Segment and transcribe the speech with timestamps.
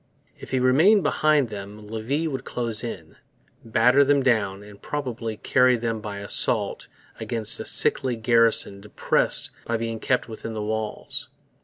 [0.39, 3.17] If he remained behind them Levis would close in,
[3.63, 6.87] batter them down, and probably carry them by assault
[7.19, 11.29] against a sickly garrison depressed by being kept within the walls.